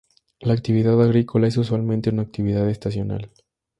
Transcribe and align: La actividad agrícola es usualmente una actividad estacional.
La 0.39 0.53
actividad 0.53 0.99
agrícola 0.99 1.45
es 1.47 1.57
usualmente 1.57 2.09
una 2.09 2.23
actividad 2.23 2.67
estacional. 2.67 3.29